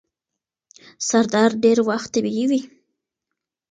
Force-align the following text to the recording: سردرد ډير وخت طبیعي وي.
سردرد 1.07 1.53
ډير 1.63 1.77
وخت 1.89 2.09
طبیعي 2.15 2.45
وي. 2.49 2.61